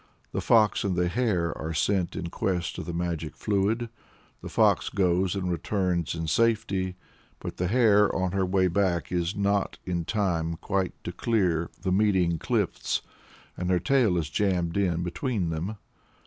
[0.31, 3.87] The Fox and the Hare are sent in quest of the magic fluid.
[4.41, 6.95] The Fox goes and returns in safety,
[7.37, 11.91] but the Hare, on her way back, is not in time quite to clear the
[11.91, 13.03] meeting cliffs,
[13.55, 15.77] and her tail is jammed in between them.